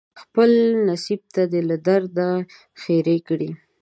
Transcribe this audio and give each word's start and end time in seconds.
خپل 0.21 0.51
نصیب 0.87 1.21
ته 1.33 1.41
دې 1.51 1.61
له 1.69 1.77
درده 1.87 2.29
ښیرې 2.81 3.17
کړي 3.27 3.49